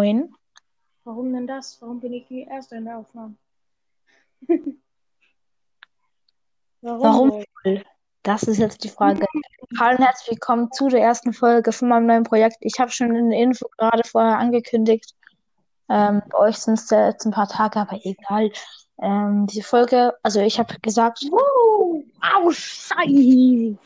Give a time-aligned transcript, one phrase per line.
[0.00, 0.34] Moin.
[1.04, 1.76] Warum denn das?
[1.82, 3.34] Warum bin ich die Erste in der Aufnahme?
[6.80, 7.84] Warum wohl?
[8.22, 9.26] Das ist jetzt die Frage.
[9.78, 12.56] Hallo und herzlich willkommen zu der ersten Folge von meinem neuen Projekt.
[12.60, 15.14] Ich habe schon in der Info gerade vorher angekündigt.
[15.90, 18.50] Ähm, bei euch sind es jetzt ein paar Tage, aber egal.
[19.02, 22.02] Ähm, diese Folge, also ich habe gesagt, Wow!
[22.22, 23.76] Au, Scheiße!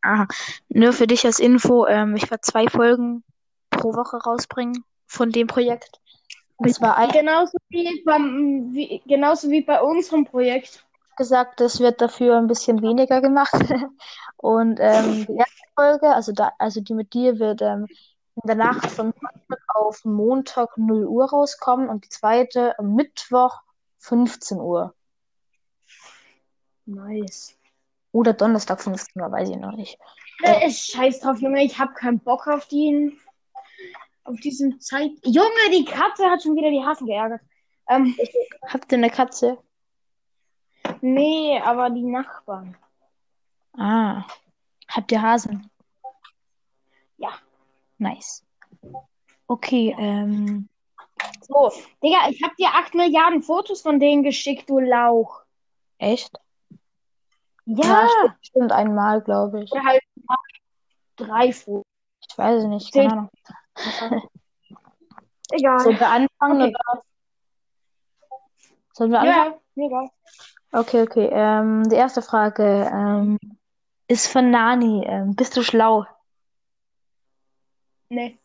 [0.00, 0.26] aha,
[0.70, 3.22] nur für dich als Info, ähm, ich werde zwei Folgen
[3.68, 6.00] pro Woche rausbringen von dem Projekt.
[6.56, 10.84] Und zwar ein Genauso wie, beim, wie, genauso wie bei unserem Projekt.
[11.16, 13.52] gesagt, es wird dafür ein bisschen weniger gemacht.
[14.36, 17.86] Und ähm, die erste Folge, also da, also die mit dir, wird ähm,
[18.36, 23.60] in der Nacht von Sonntag auf Montag 0 Uhr rauskommen und die zweite am Mittwoch
[23.98, 24.94] 15 Uhr.
[26.86, 27.56] Nice.
[28.12, 29.98] Oder Donnerstag 15 Uhr, weiß ich noch nicht.
[30.42, 33.18] Äh, scheiß drauf, Junge, ich hab keinen Bock auf den.
[34.24, 35.12] Auf diesen Zeit.
[35.24, 37.40] Junge, die Katze hat schon wieder die Hasen geärgert.
[37.88, 38.16] Ähm,
[38.68, 39.58] Habt ihr eine Katze?
[41.00, 42.76] nee, aber die Nachbarn.
[43.76, 44.24] Ah.
[44.88, 45.70] Habt ihr Hasen?
[47.18, 47.30] Ja.
[47.98, 48.44] Nice.
[49.46, 50.68] Okay, ähm,
[51.42, 51.70] So,
[52.02, 55.42] Digga, ich hab dir 8 Milliarden Fotos von denen geschickt, du Lauch.
[55.98, 56.30] echt?
[57.66, 59.72] Ja, stimmt, stimmt einmal, glaube ich.
[59.72, 60.02] oder halt
[61.16, 61.84] drei Fotos.
[62.30, 63.30] Ich weiß es nicht, keine Ahnung.
[65.50, 65.80] Egal.
[65.80, 66.74] Sollen wir anfangen Okay.
[66.92, 67.02] oder?
[68.92, 69.52] Sollen wir anfangen?
[69.52, 70.10] ja, mir egal.
[70.72, 71.28] Okay, okay.
[71.32, 73.38] Ähm, die erste Frage ähm,
[74.08, 75.04] ist von Nani.
[75.06, 76.04] Ähm, bist du schlau?
[78.08, 78.38] Nee.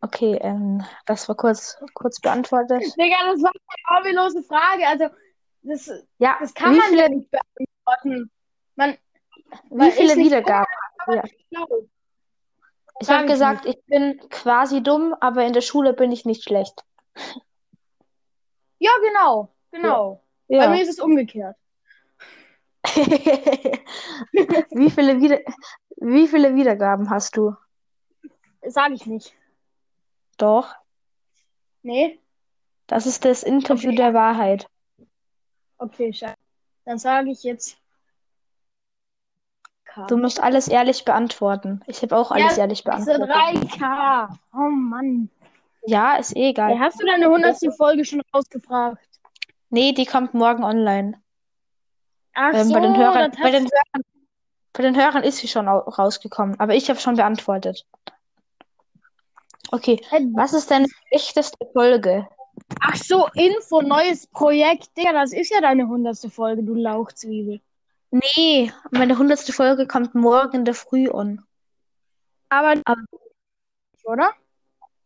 [0.00, 2.82] Okay, ähm, das war kurz, kurz beantwortet.
[2.98, 4.86] Digga, das war eine hobbylose Frage.
[4.86, 5.08] Also,
[5.62, 8.30] das, Ja, das kann wie man viele, ja nicht beantworten.
[8.76, 8.98] Man,
[9.70, 10.66] wie viele Wiedergaben?
[11.08, 11.22] Ja.
[13.00, 16.82] Ich habe gesagt, ich bin quasi dumm, aber in der Schule bin ich nicht schlecht.
[18.78, 19.54] Ja, genau.
[19.70, 20.22] Genau.
[20.48, 20.70] Bei Ja.
[20.70, 21.56] mir ist es umgekehrt.
[22.84, 22.92] Wie
[24.90, 25.40] viele Wieder
[25.98, 27.54] wie viele Wiedergaben hast du?
[28.66, 29.34] Sag ich nicht.
[30.38, 30.74] Doch,
[31.82, 32.20] Nee?
[32.86, 34.68] das ist das Interview der Wahrheit.
[35.78, 36.34] Okay, scheiße.
[36.84, 37.78] Dann sage ich jetzt.
[40.08, 41.82] Du musst alles ehrlich beantworten.
[41.86, 43.30] Ich habe auch alles Ja, ehrlich beantwortet.
[43.30, 44.28] 3K.
[44.54, 45.30] Oh Mann.
[45.86, 46.72] Ja, ist eh egal.
[46.72, 47.56] Ey, hast du deine 100.
[47.76, 48.98] Folge schon rausgefragt?
[49.70, 51.20] Nee, die kommt morgen online.
[52.34, 54.02] Ach Ähm, so, bei den Hörern, das bei den Hörern,
[54.72, 57.86] bei den Hörern ist sie schon au- rausgekommen, aber ich habe schon beantwortet.
[59.72, 62.28] Okay, Hä, was ist deine schlechteste Folge?
[62.80, 64.96] Ach so, Info, neues Projekt.
[64.96, 66.30] Digga, das ist ja deine 100.
[66.32, 67.60] Folge, du Lauchzwiebel.
[68.10, 71.44] Nee, meine hundertste Folge kommt morgen in der Früh on.
[72.48, 73.02] Aber, Aber-
[74.04, 74.32] oder?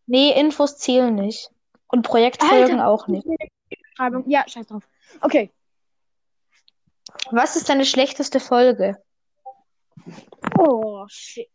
[0.07, 1.51] Nee, Infos zählen nicht.
[1.89, 3.27] Und Projektfolgen auch nicht.
[4.27, 4.87] Ja, scheiß drauf.
[5.21, 5.51] Okay.
[7.31, 9.03] Was ist deine schlechteste Folge?
[10.59, 11.51] Oh, shit.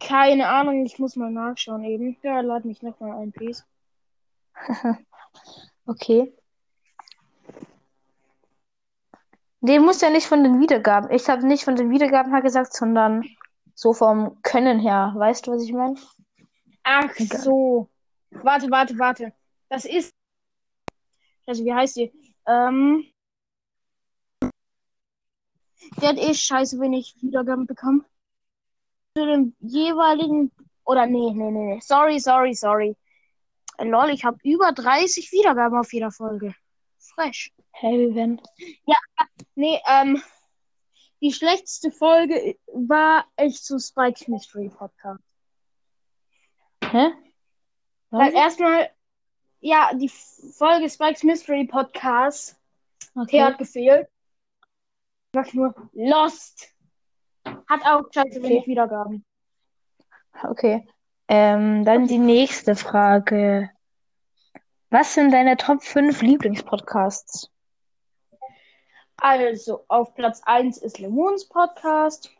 [0.00, 2.16] Keine Ahnung, ich muss mal nachschauen eben.
[2.22, 3.64] Ja, lad mich nochmal ein, please.
[5.86, 6.32] Okay.
[9.62, 11.10] Nee, muss ja nicht von den Wiedergaben.
[11.10, 13.24] Ich habe nicht von den Wiedergaben her gesagt, sondern
[13.74, 15.12] so vom Können her.
[15.16, 15.96] Weißt du, was ich meine?
[16.82, 17.40] Ach Egal.
[17.40, 17.88] so.
[18.30, 19.32] Warte, warte, warte.
[19.68, 20.14] Das ist.
[21.46, 22.12] Also, wie heißt die?
[22.46, 23.04] Ähm.
[26.00, 28.04] Die hat eh scheiße wenig Wiedergaben bekommen.
[29.16, 30.52] Zu dem jeweiligen.
[30.84, 31.80] Oder nee, nee, nee, nee.
[31.80, 32.96] Sorry, sorry, sorry.
[33.76, 36.54] Äh, Lol, ich habe über 30 Wiedergaben auf jeder Folge.
[37.00, 37.52] Fresh.
[37.72, 38.40] Hey, wenn?
[39.54, 40.22] Nee, ähm.
[41.22, 45.22] Die schlechteste Folge war echt so Spike's Mystery Podcast.
[46.82, 47.10] Hä?
[48.08, 48.88] Weil erstmal,
[49.60, 52.56] ja, die Folge Spike's Mystery Podcast,
[53.12, 53.42] T Okay.
[53.42, 54.08] hat gefehlt.
[55.34, 56.74] Sag nur Lost.
[57.44, 59.22] Hat auch scheiße wenig Wiedergaben.
[60.42, 60.88] Okay.
[61.28, 63.70] Ähm, dann die nächste Frage.
[64.90, 67.50] Was sind deine Top 5 Lieblingspodcasts?
[69.16, 72.30] Also, auf Platz 1 ist Lemons Podcast.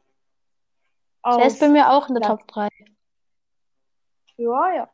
[1.25, 2.69] Der ist bei mir auch in der Platz- Top 3.
[4.37, 4.91] ja, ja.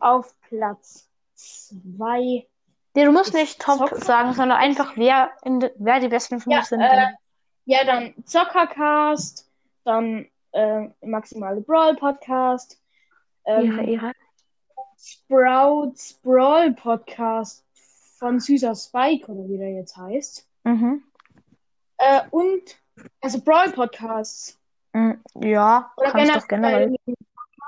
[0.00, 2.46] Auf Platz 2.
[2.94, 4.00] Nee, du musst nicht Top Zocker?
[4.00, 6.80] sagen, sondern einfach, wer, in de, wer die besten fünf Ja, sind.
[6.80, 7.06] äh,
[7.66, 9.48] ja, dann Zockercast,
[9.84, 12.82] dann äh, Maximale Brawl Podcast,
[13.44, 14.12] ähm, Ihre, ihre.
[15.02, 17.64] Sprouts Brawl Podcast
[18.18, 20.46] von Süßer Spike oder wie der jetzt heißt.
[20.64, 21.02] Mhm.
[21.96, 22.76] Äh, und
[23.22, 24.58] also Brawl Podcasts.
[24.92, 26.94] Mm, Ja, Oder kannst doch generell.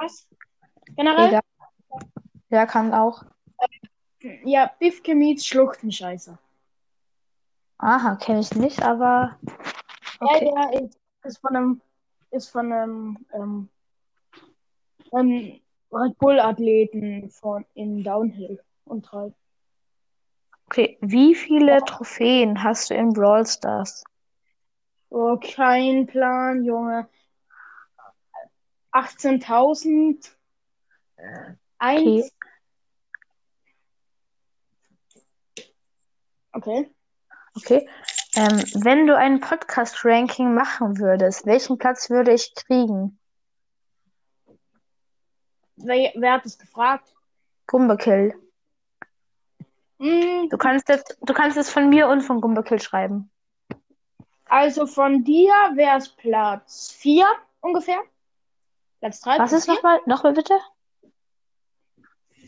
[0.00, 0.26] was?
[0.96, 1.28] Generell?
[1.28, 1.40] Egal.
[2.50, 3.24] Ja, kann auch.
[4.44, 6.38] Ja, Bifke meets Schluchtenscheißer.
[7.78, 9.38] Aha, kenne ich nicht, aber
[10.20, 10.52] okay.
[10.54, 10.80] Ja, ja,
[11.24, 11.80] ist, von einem,
[12.30, 13.68] ist von einem, ähm,
[15.12, 15.60] einem
[15.92, 19.36] Red Bull-Athleten von in Downhill und treibt.
[20.66, 24.04] Okay, wie viele Trophäen hast du in Brawl Stars?
[25.10, 27.08] Oh, kein Plan, Junge.
[28.92, 30.34] 18.000.
[31.78, 32.32] Eins.
[36.52, 36.90] Okay.
[37.54, 37.88] Okay.
[38.34, 43.18] Ähm, wenn du ein Podcast-Ranking machen würdest, welchen Platz würde ich kriegen?
[45.76, 47.14] Wer, wer hat das gefragt?
[47.66, 48.34] Gumbekill.
[49.98, 53.30] Hm, Du kannst es, du kannst es von mir und von Gumbekill schreiben.
[54.46, 57.26] also von dir wäre es Platz 4
[57.60, 58.00] ungefähr.
[59.00, 59.38] Platz 3.
[59.38, 60.00] Was ist nochmal?
[60.06, 60.58] Nochmal bitte?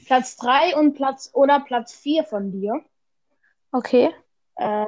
[0.06, 2.84] Platz 3 und Platz oder Platz 4 von dir.
[3.72, 4.14] Okay.
[4.56, 4.86] Äh,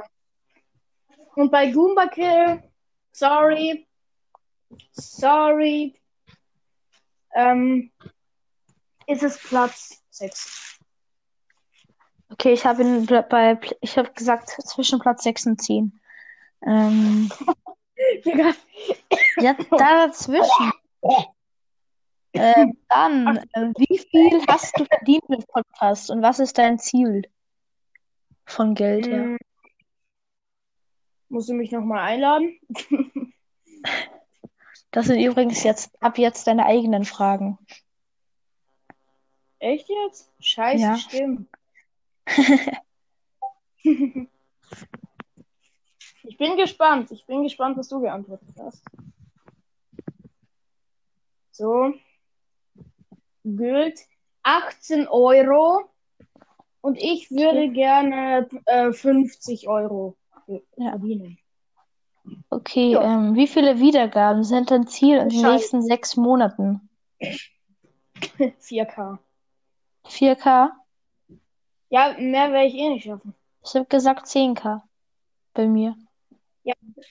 [1.36, 2.62] und bei Goomba Kill,
[3.12, 3.86] sorry,
[4.92, 5.94] sorry,
[7.34, 7.90] ähm,
[9.06, 10.78] ist es Platz 6.
[12.30, 16.00] Okay, ich habe ihn bei, ich habe gesagt zwischen Platz 6 und 10.
[16.66, 17.30] Ähm,
[19.38, 20.72] ja, da dazwischen.
[22.32, 27.22] Ähm, dann, äh, wie viel hast du verdient mit Podcast und was ist dein Ziel
[28.44, 29.22] von Geld her?
[29.22, 29.38] mm,
[31.28, 32.58] musst du mich nochmal einladen?
[34.92, 37.58] Das sind übrigens jetzt ab jetzt deine eigenen Fragen.
[39.66, 40.30] Echt jetzt?
[40.38, 40.96] Scheiße, Ja.
[40.96, 41.48] stimmt.
[46.28, 47.12] Ich bin gespannt.
[47.12, 48.82] Ich bin gespannt, was du geantwortet hast.
[51.52, 51.92] So.
[53.44, 54.00] Gilt
[54.42, 55.88] 18 Euro.
[56.80, 60.16] Und ich würde gerne äh, 50 Euro
[60.48, 60.58] Ja.
[60.90, 61.38] verdienen.
[62.50, 63.02] Okay, Ja.
[63.02, 66.88] ähm, wie viele Wiedergaben sind dein Ziel in den nächsten sechs Monaten?
[68.60, 69.18] 4K.
[70.08, 70.70] 4K?
[71.88, 73.34] Ja, mehr werde ich eh nicht schaffen.
[73.64, 74.82] Ich habe gesagt 10K
[75.54, 75.96] bei mir.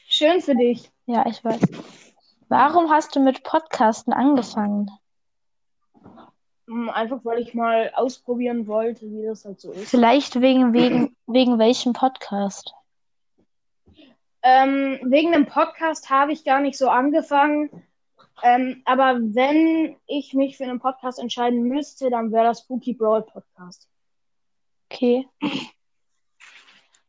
[0.07, 0.89] Schön für dich.
[1.05, 1.59] Ja, ich weiß.
[2.47, 4.89] Warum hast du mit Podcasten angefangen?
[6.67, 9.89] Hm, Einfach weil ich mal ausprobieren wollte, wie das halt so ist.
[9.89, 12.73] Vielleicht wegen, wegen, wegen welchem Podcast?
[14.41, 17.69] Ähm, wegen dem Podcast habe ich gar nicht so angefangen.
[18.43, 23.23] Ähm, aber wenn ich mich für einen Podcast entscheiden müsste, dann wäre das Spooky Brawl
[23.23, 23.89] Podcast.
[24.89, 25.27] Okay.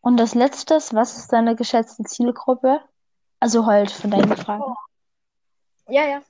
[0.01, 2.81] Und das Letztes, was ist deine geschätzte Zielgruppe?
[3.41, 4.75] Also halt von deinen Fragen.
[5.89, 6.23] Ja, ja.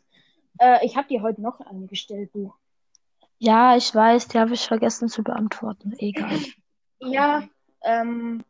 [0.58, 2.54] Äh, ich habe dir heute noch eine gestellt, du.
[3.38, 5.94] Ja, ich weiß, die habe ich vergessen zu beantworten.
[5.98, 6.38] Egal.
[7.00, 7.42] Ja,
[7.82, 8.44] ähm,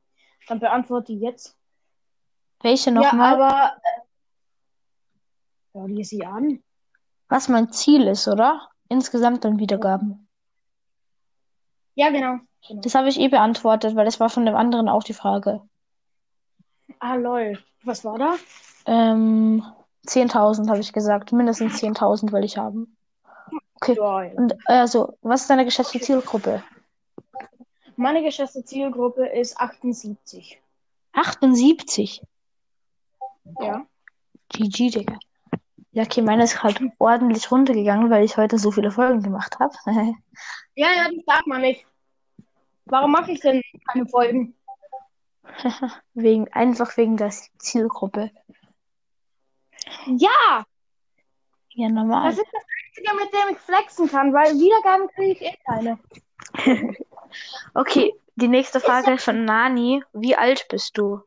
[0.46, 1.56] dann beantworte die jetzt.
[2.62, 3.34] Welche Ja, nochmal?
[3.34, 3.76] aber
[5.76, 6.62] hör dir sie an.
[7.28, 8.68] Was mein Ziel ist, oder?
[8.88, 10.28] Insgesamt an Wiedergaben.
[11.94, 12.38] Ja, genau.
[12.66, 12.80] genau.
[12.82, 15.60] Das habe ich eh beantwortet, weil das war von dem anderen auch die Frage.
[16.98, 17.58] Ah, lol.
[17.84, 18.34] Was war da?
[18.86, 19.64] Ähm,
[20.06, 21.32] 10.000 habe ich gesagt.
[21.32, 22.96] Mindestens 10.000 will ich haben.
[23.76, 23.98] Okay.
[24.36, 26.62] Und also, was ist deine geschätzte Zielgruppe?
[27.96, 30.60] Meine geschätzte Zielgruppe ist 78.
[31.12, 32.22] 78.
[33.60, 33.86] Ja.
[34.48, 35.18] GG, Digga.
[35.96, 39.74] Ja, okay, meine ist halt ordentlich runtergegangen, weil ich heute so viele Folgen gemacht habe.
[40.74, 41.86] Ja, ja, das sagt man nicht.
[42.84, 44.54] Warum mache ich denn keine Folgen?
[46.12, 48.30] Wegen, einfach wegen der Zielgruppe.
[50.04, 50.66] Ja,
[51.70, 52.28] Ja, normal.
[52.28, 55.98] das ist das Einzige, mit dem ich flexen kann, weil Wiedergaben kriege ich eh keine.
[57.72, 60.04] Okay, die nächste Frage von Nani.
[60.12, 61.22] Wie alt bist du?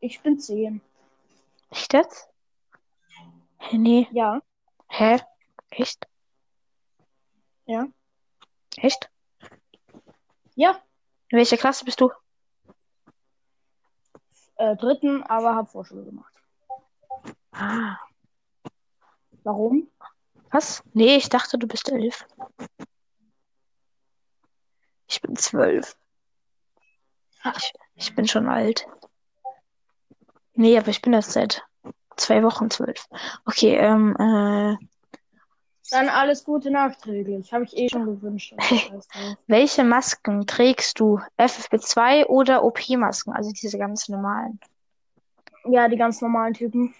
[0.00, 0.80] Ich bin 10.
[1.70, 2.31] Echt jetzt?
[3.70, 4.08] Nee.
[4.12, 4.40] Ja,
[4.88, 5.18] Hä?
[5.70, 6.06] Echt?
[7.66, 7.86] ja.
[8.76, 9.10] Echt?
[10.54, 10.82] Ja,
[11.28, 12.10] In welcher Klasse bist du?
[14.56, 16.32] äh, dritten, aber hab Vorschule gemacht.
[17.52, 17.96] Ah.
[19.44, 19.90] Warum?
[20.50, 20.82] Was?
[20.92, 22.26] Nee, ich dachte, du bist elf.
[25.08, 25.96] Ich bin zwölf.
[27.56, 28.86] Ich, ich bin schon alt.
[30.54, 31.62] Nee, aber ich bin erst seit
[32.16, 33.06] zwei Wochen zwölf.
[33.44, 34.76] Okay, ähm, äh,
[35.90, 37.52] Dann alles Gute nachträglich.
[37.52, 38.54] Habe ich eh schon gewünscht.
[39.46, 41.20] welche Masken trägst du?
[41.38, 43.32] FFP2 oder OP-Masken?
[43.32, 44.60] Also diese ganz normalen.
[45.64, 46.94] ja, die ganz normalen Typen.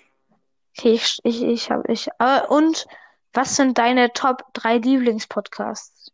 [0.77, 2.87] Okay, ich, ich, ich habe, ich, äh, und
[3.35, 6.13] Was sind deine Top 3 Lieblingspodcasts?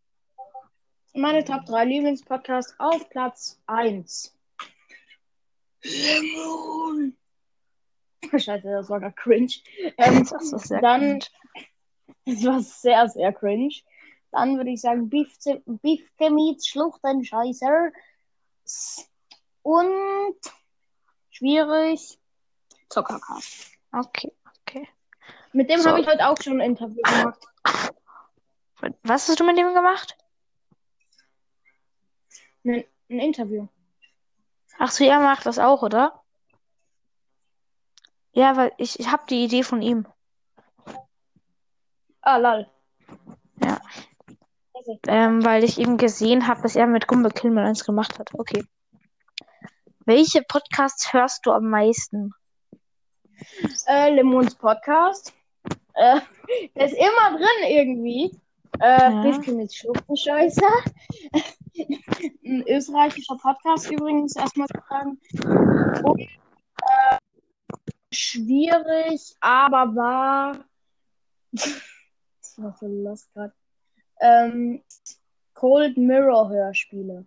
[1.14, 4.33] Meine Top 3 Lieblingspodcasts auf Platz 1.
[5.83, 7.18] Lemon.
[8.31, 9.53] Scheiße, das war gerade cringe.
[9.97, 11.67] Ähm, Das ist sehr dann, cringe.
[12.27, 13.75] das war sehr, sehr cringe.
[14.31, 17.91] Dann würde ich sagen, Beef, Beef Meets Schluchtenscheißer.
[19.63, 20.37] Und
[21.31, 22.19] schwierig,
[22.91, 23.73] Zockercast.
[23.93, 24.89] Okay, okay.
[25.53, 25.91] Mit dem So.
[25.91, 27.43] habe ich heute auch schon ein Interview gemacht.
[29.03, 30.17] Was hast du mit dem gemacht?
[32.65, 33.67] Ein, ein Interview.
[34.79, 36.23] Ach so, er macht das auch, oder?
[38.38, 40.07] Ja, weil ich, ich habe die Idee von ihm.
[42.21, 42.68] Ah, lol.
[43.64, 43.80] Ja.
[44.75, 48.30] Also, Ähm, weil ich eben gesehen habe, dass er mit Gumbel Killman eins gemacht hat.
[48.35, 48.64] Okay.
[50.07, 52.33] Welche Podcasts hörst du am meisten?
[53.88, 55.35] äh, Lemons Podcast.
[55.95, 56.21] Äh,
[56.76, 58.38] der ist immer drin irgendwie.
[58.78, 59.23] Äh, Ja.
[59.23, 60.71] Beef Meets Schluchtenscheißer.
[62.45, 65.18] ein österreichischer Podcast übrigens, erstmal zu sagen.
[66.04, 66.21] Und,
[68.12, 70.65] schwierig, aber war.
[71.53, 73.55] das war so lost gerade.
[74.21, 74.83] Ähm,
[75.55, 77.27] Cold Mirror Hörspiele.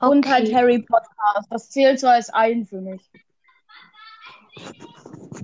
[0.00, 0.54] Und halt Okay.
[0.54, 1.48] Harry Podcast.
[1.50, 3.10] Das zählt so als ein für mich.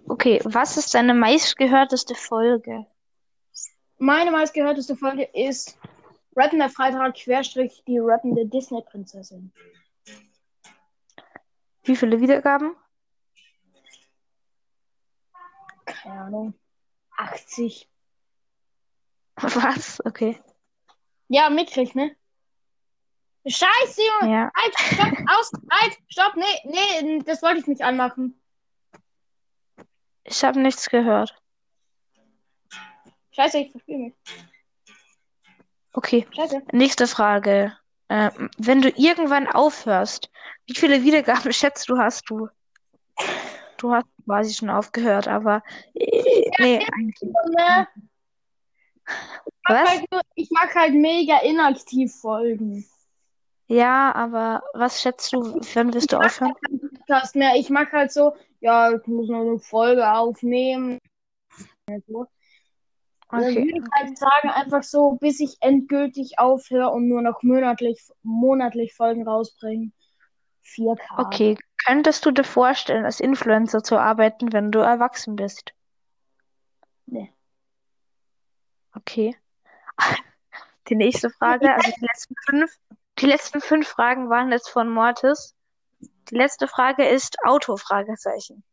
[0.08, 2.86] Okay, was ist deine meistgehörteste Folge?
[3.98, 5.78] Meine meistgehörteste Folge ist
[6.36, 9.52] Rappender Freitag Querstrich die rappende Disney-Prinzessin.
[11.84, 12.76] Wie viele Wiedergaben?
[15.92, 16.54] Keine Ahnung.
[17.16, 17.88] 80.
[19.36, 20.00] Was?
[20.04, 20.40] Okay.
[21.28, 22.16] Ja, mitkriegt, ne?
[23.46, 24.32] Scheiße, Junge!
[24.32, 24.50] Ja.
[24.54, 28.40] Halt, stopp, aus, halt, stopp, nee, nee, das wollte ich nicht anmachen.
[30.24, 31.34] Ich habe nichts gehört.
[33.32, 34.14] Scheiße, ich verspiele mich.
[35.92, 36.26] Okay.
[36.34, 36.62] Scheiße.
[36.72, 37.76] Nächste Frage.
[38.08, 40.30] Ähm, wenn du irgendwann aufhörst,
[40.66, 42.48] wie viele Wiedergaben schätzt du, hast du?
[43.80, 45.62] Du hast quasi schon aufgehört, aber
[45.94, 47.32] äh, nee, eigentlich.
[47.56, 47.88] Ne?
[49.46, 49.90] Ich mag, Was?
[49.90, 52.84] halt nur, ich mag halt mega inaktiv folgen.
[53.68, 56.52] Ja, aber was schätzt du, wann wirst du aufhören?
[57.10, 57.54] Podcast mehr.
[57.56, 60.98] Ich mag halt so, ja, ich muss noch eine Folge aufnehmen.
[62.06, 62.26] So.
[63.28, 63.72] Also ich Okay.
[63.72, 69.26] würde halt sagen, einfach so, bis ich endgültig aufhöre und nur noch monatlich, monatlich Folgen
[69.26, 69.92] rausbringen.
[70.64, 71.18] 4K.
[71.18, 71.58] Okay.
[71.86, 75.72] Könntest du dir vorstellen, als Influencer zu arbeiten, wenn du erwachsen bist?
[77.06, 77.32] Nee.
[78.94, 79.36] Okay.
[80.88, 82.76] Die nächste Frage, also die letzten fünf,
[83.20, 85.54] die letzten fünf Fragen waren jetzt von Mortis.
[86.30, 88.64] Die letzte Frage ist Auto, Fragezeichen.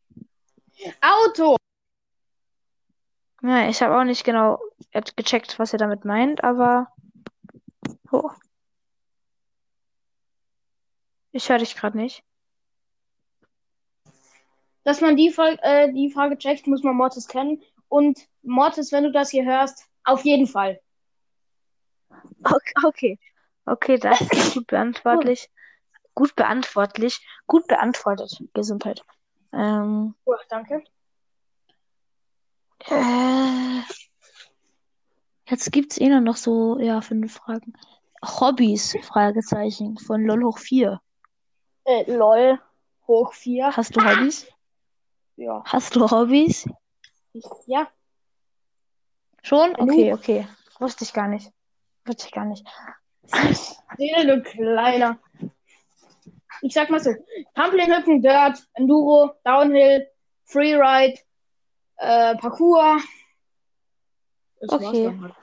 [1.01, 1.58] Auto!
[3.44, 4.60] Ja, ich habe auch nicht genau
[5.15, 6.88] gecheckt, was er damit meint, aber
[8.12, 8.32] oh.
[11.31, 12.24] Ich höre dich gerade nicht.
[14.84, 17.62] Dass man die, Fol äh, die Frage checkt, muss man Mortis kennen.
[17.89, 20.79] Und Mortis, wenn du das hier hörst, auf jeden Fall.
[22.84, 23.19] Okay,
[23.65, 23.98] okay.
[23.98, 25.50] Das ist gut beantwortlich.
[26.15, 27.19] Gut beantwortlich.
[27.46, 28.41] Gut beantwortet.
[28.53, 29.03] Gesundheit.
[29.53, 30.84] Ähm, Oh, danke.
[32.86, 33.81] äh,
[35.50, 37.74] jetzt gibt's eh nur noch so, ja, fünf Fragen.
[38.24, 41.01] Hobbys, Fragezeichen, von LOL hoch 4.
[41.88, 42.60] Äh, lol.
[43.08, 43.75] Hoch 4.
[43.75, 44.46] Hast du Hobbys?
[45.38, 45.63] Ja.
[45.65, 46.67] Hast du Hobbys?
[47.32, 47.88] Ich, ja.
[49.41, 49.74] Schon?
[49.77, 50.48] Okay, okay.
[50.79, 51.50] Wusste ich gar nicht.
[52.06, 52.67] Wusste ich gar nicht.
[53.98, 55.17] Seele, du Kleiner.
[56.62, 57.12] Ich sag mal so:
[57.56, 60.08] Trampolinhüpfen, Dirt, Enduro, Downhill,
[60.44, 61.17] Freeride,
[61.98, 63.00] äh, Parkour.
[64.60, 65.08] Das Okay.
[65.08, 65.36] halt.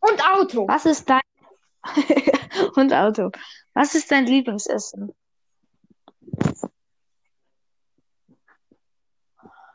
[0.00, 0.68] Und Auto.
[0.68, 1.20] Was ist dein
[2.76, 3.30] und Auto?
[3.74, 5.14] Was ist dein Lieblingsessen?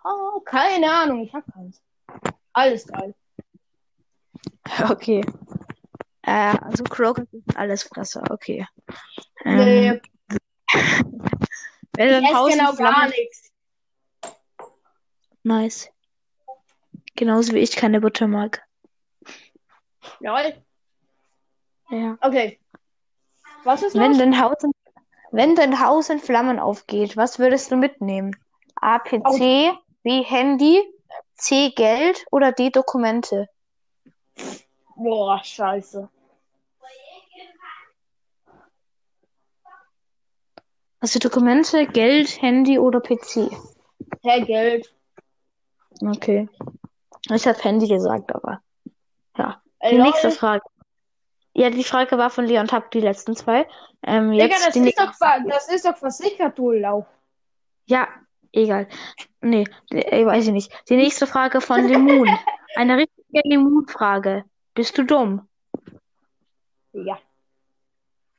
[0.04, 1.82] Oh, keine Ahnung, ich hab keins.
[2.54, 3.14] Alles geil.
[4.90, 5.26] Okay.
[6.24, 8.68] Äh, also Krokus ist ein Allesfresser, okay.
[9.46, 10.02] Nee, Ähm,
[11.94, 13.10] wenn ich esse genau gar Flammen...
[13.12, 13.52] nichts.
[15.44, 15.90] Nice.
[17.16, 18.62] Genauso wie ich keine Butter mag.
[20.20, 20.67] Jawohl.
[21.90, 22.18] Ja.
[22.22, 22.60] Okay.
[23.64, 24.20] Was ist Wenn los?
[24.20, 24.72] dein Haus in,
[25.32, 28.36] wenn dein Haus in Flammen aufgeht, was würdest du mitnehmen?
[28.76, 30.82] A, PC, B, Handy,
[31.36, 33.50] C, Geld oder D, Dokumente?
[34.96, 36.10] Boah, scheiße.
[41.00, 43.50] Also Dokumente, Geld, Handy oder PC?
[44.24, 44.94] Herr Geld.
[46.02, 46.50] Okay.
[47.30, 48.62] Ich habe Handy gesagt, aber
[49.38, 49.62] ja.
[49.90, 50.08] Die lol.
[50.08, 50.64] nächste Frage.
[51.58, 53.68] Ja, die Frage war von Leon Tapp, die letzten zwei.
[54.04, 55.12] Ähm, Digga, jetzt das die ist, doch,
[55.50, 57.08] das ist doch versichert, du Lauch.
[57.88, 58.08] Ja,
[58.52, 58.88] egal.
[59.42, 60.72] Nee, äh, weiß ich nicht.
[60.88, 62.30] Die nächste Frage von Lemon.
[62.76, 64.46] Eine richtige Lemon-Frage.
[64.76, 65.48] Bist du dumm?
[66.94, 67.18] Ja.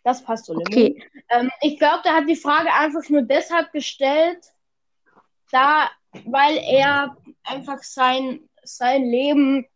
[0.05, 0.55] Das passt so.
[0.55, 1.03] Okay.
[1.29, 4.53] Ähm, ich glaube, der hat die Frage einfach nur deshalb gestellt,
[5.51, 5.91] da,
[6.25, 9.67] weil er einfach sein, sein Leben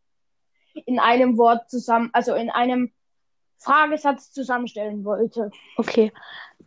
[0.87, 2.93] in einem Wort zusammen, also in einem
[3.63, 5.51] Fragesatz zusammenstellen wollte.
[5.77, 6.13] Okay.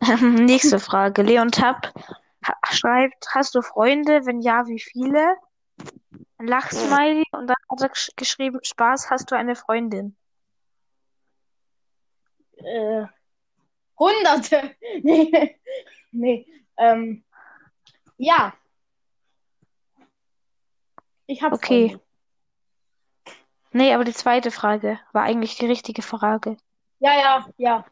[0.00, 1.22] Ähm, nächste Frage.
[1.22, 1.92] Leon Tapp
[2.46, 4.24] ha- schreibt, hast du Freunde?
[4.26, 5.36] Wenn ja, wie viele?
[6.38, 10.16] Lachsmiley und dann hat er gesch geschrieben, Spaß, hast du eine Freundin?
[12.58, 13.06] Äh,
[13.98, 14.74] Hunderte.
[15.02, 15.58] nee.
[16.12, 16.46] nee.
[16.76, 17.24] Ähm,
[18.18, 18.52] ja.
[21.26, 21.88] Ich habe Okay.
[21.88, 22.04] Freunde.
[23.72, 26.56] Nee, aber die zweite Frage war eigentlich die richtige Frage.
[26.98, 27.84] Ja, ja, ja.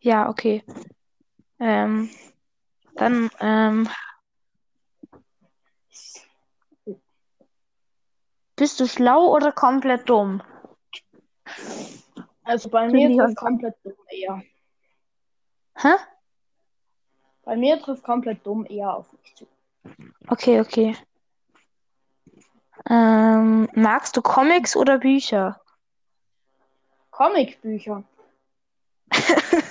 [0.00, 0.62] Ja, okay.
[1.58, 2.10] Ähm,
[2.96, 3.88] dann, ähm,
[8.56, 10.42] bist du schlau oder komplett dumm?
[12.44, 14.42] Also bei Für mir trifft komplett dumm eher.
[15.76, 15.94] Hä?
[17.44, 19.46] Bei mir trifft komplett dumm eher auf mich zu.
[20.28, 20.96] Okay, okay.
[22.88, 25.59] Ähm, magst du Comics oder Bücher?
[27.20, 28.02] Comicbücher.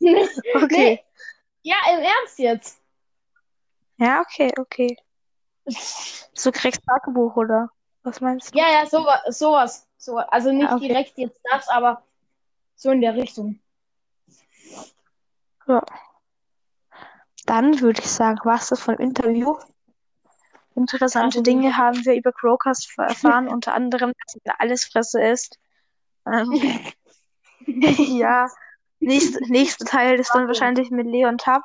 [0.00, 0.66] Okay.
[0.70, 1.04] nee.
[1.62, 2.80] Ja, im Ernst jetzt.
[3.98, 4.96] Ja, okay, okay.
[6.34, 7.70] So kriegst Tagebuch, oder?
[8.02, 8.58] Was meinst du?
[8.58, 9.86] Ja, ja, sowas, sowas.
[9.96, 10.26] sowas.
[10.30, 10.88] Also nicht Ah, okay.
[10.88, 12.02] direkt jetzt das, aber
[12.74, 13.60] so in der Richtung.
[15.68, 15.84] Ja.
[17.46, 19.56] Dann würde ich sagen, was das von Interview?
[20.74, 25.60] Interessante Also- Dinge haben wir über Crowcast erfahren, unter anderem, dass er alles Fresse ist.
[26.26, 26.52] Ähm,
[28.18, 28.48] ja,
[29.00, 31.62] nächste, nächste Teil ist dann wahrscheinlich mit Leon Tapp.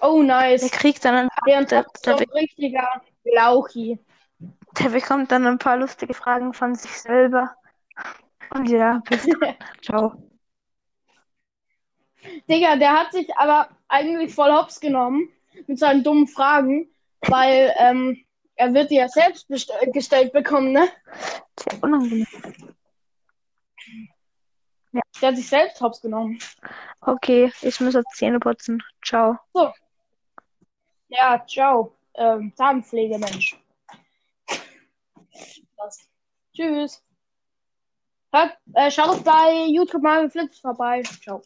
[0.00, 0.60] Oh, nice.
[0.60, 3.98] Der kriegt dann ein Der der, der, ein richtiger Lauchi.
[4.78, 7.56] der bekommt dann ein paar lustige Fragen von sich selber.
[8.50, 9.54] Und ja, bis dann.
[9.82, 10.22] Ciao.
[12.48, 15.28] Digga, der hat sich aber eigentlich voll hops genommen
[15.66, 16.88] mit seinen dummen Fragen,
[17.22, 18.24] weil ähm,
[18.58, 20.88] er wird die ja selbst best- gestellt bekommen, ne?
[21.58, 22.26] Sehr unangenehm.
[25.20, 26.38] Der hat sich selbst hops genommen.
[27.00, 28.82] Okay, ich muss jetzt Zähne putzen.
[29.04, 29.38] Ciao.
[31.08, 31.96] Ja, ciao.
[32.14, 33.56] Ähm, Zahnpflegemensch.
[35.76, 36.08] Das.
[36.54, 37.04] Tschüss.
[38.32, 41.02] Hört, äh, schaut bei YouTube mal Flips vorbei.
[41.22, 41.42] Ciao.